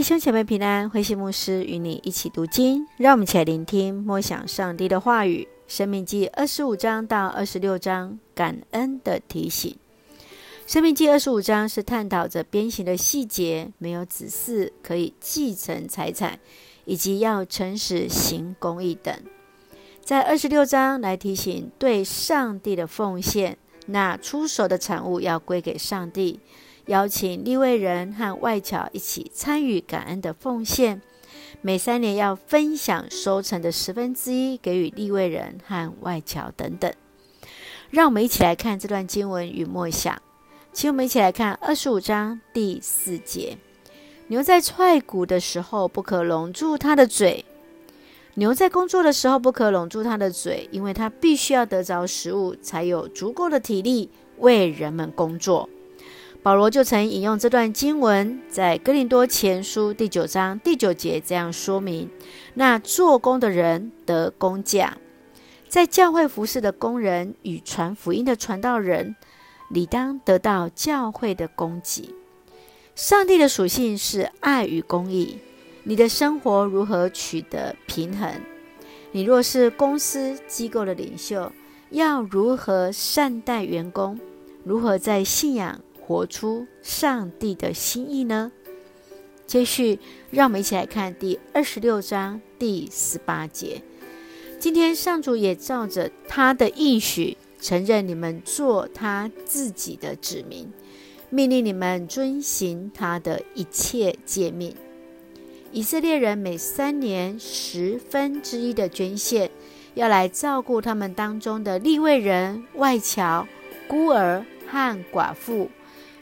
[0.00, 5.46] 弟兄姐妹平安，慧馨牧师与你一起读经，让我们一起来聆听默想上帝的话语。
[5.68, 9.76] 生命记二十五章到二十六章，感恩的提醒。
[10.66, 16.40] 生命记二十五章是探讨着鞭刑的细节，没有子嗣可以继承财产，
[16.86, 19.14] 以及要诚实行公义等。
[20.02, 26.40] 在二十六章来提醒对上帝的奉献，那出手的产物要归给上帝。
[26.90, 31.00] 邀请利未人和外侨一起参与感恩的奉献，
[31.60, 36.92] 每三年要分享收成的十分之一给予利未人和外侨等等。
[37.90, 40.20] 让我们一起来看这段经文与默想，
[40.72, 43.56] 请我们一起来看二十五章第四节：
[44.26, 47.44] 牛在踹谷的时候不可拢住它的嘴；
[48.34, 55.68] 牛在工作的时候不可拢住它的嘴，因为它必须要得着食物，才有足够的体力为人们工作。
[56.42, 62.08] 保罗就曾引用这段经文，在哥林多前书第九章第九节这样说明：
[62.54, 64.96] 那做工的人得工价，
[65.68, 69.16] 在教会服侍的工人与传福音的传道人，
[69.68, 72.14] 理当得到教会的供给。
[72.94, 75.36] 上帝的属性是爱与公义，
[75.82, 78.30] 你的生活如何取得平衡？
[79.12, 81.52] 你若是公司机构的领袖，
[81.90, 84.18] 要如何善待员工？
[84.64, 85.78] 如何在信仰？
[86.10, 88.50] 活出上帝的心意呢？
[89.46, 90.00] 接续，
[90.32, 93.80] 让我们一起来看第二十六章第十八节。
[94.58, 100.68] 今天上主也照着他的应许，承认你们做他自己的子民，
[101.28, 104.74] 命令你们遵行他的一切诫命。
[105.70, 109.48] 以色列人每三年十分之一的捐献，
[109.94, 113.46] 要来照顾他们当中的利未人、外侨、
[113.86, 115.70] 孤儿和寡妇。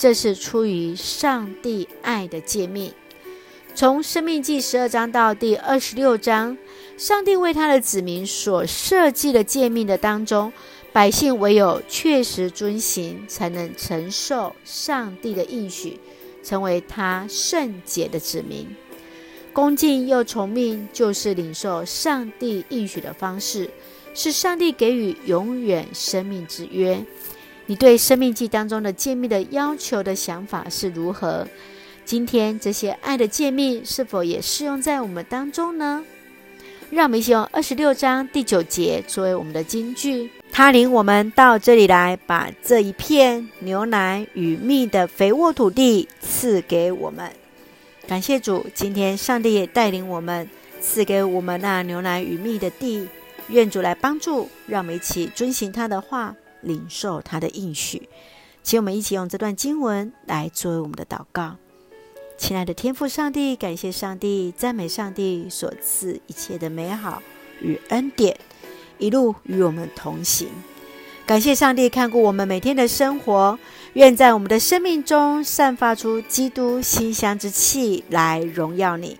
[0.00, 2.90] 这是出于上帝爱的诫命。
[3.74, 6.56] 从生命记十二章到第二十六章，
[6.96, 10.50] 上帝为他的子民所设计的诫命的当中，
[10.90, 16.00] 百姓唯有确实遵行，才能承受上帝的应许，
[16.42, 18.74] 成为他圣洁的子民。
[19.52, 23.68] 恭敬又从命，就是领受上帝应许的方式，
[24.14, 27.04] 是上帝给予永远生命之约。
[27.70, 31.46] 你对生命记当中的诫命的要求的想法是如何？
[32.04, 36.04] 今天这些爱的诫命是否也适用在我们当中呢？
[36.90, 40.28] 让我们一起用二十六章第九节作为我们的金句。
[40.50, 47.30] 他领我们到这里来，把这一片牛奶与蜜的肥沃土地赐给我们。
[48.08, 50.50] 感谢主，今天上帝也带领我们
[50.80, 53.06] 赐给我们那牛奶与蜜的地。
[53.46, 56.34] 愿主来帮助，让我们一起遵行他的话。
[56.62, 58.08] 领受他的应许，
[58.62, 61.56] 请我们一起用这段经文来作为我们的祷告。
[62.36, 67.22] 亲爱的天父上帝，感谢上帝，赞美上帝所赐一切的美好
[67.60, 68.38] 与恩典，
[68.98, 70.48] 一路与我们同行。
[71.26, 73.58] 感谢上帝看过我们每天的生活，
[73.92, 79.18] 愿在我们的生命中散发出基督馨香之气来荣耀你。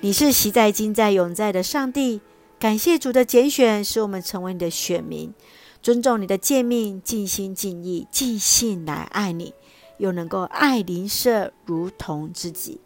[0.00, 2.20] 你是昔在、今在、永在的上帝。
[2.58, 5.32] 感谢主的拣选，使我们成为你的选民。
[5.80, 9.54] 尊重你的诫命，尽心尽意尽性来爱你，
[9.98, 12.80] 又能够爱邻舍如同自己。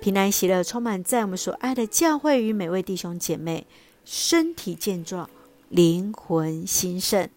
[0.00, 3.66] 平安喜乐充满在我们所爱的教会与每位弟兄姐妹，
[4.04, 5.28] 身体健壮，
[5.68, 7.28] 灵魂兴盛，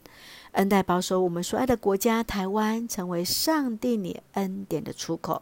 [0.51, 5.41] 恩待保守我们所爱的国家台湾，成为上帝你恩典的出口。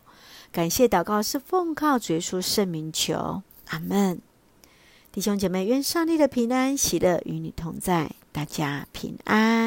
[0.52, 4.22] 感谢祷告是奉靠主耶稣圣名求，阿门。
[5.12, 8.12] 弟兄姐妹，愿上帝的平安喜乐与你同在。
[8.32, 9.59] 大家平安。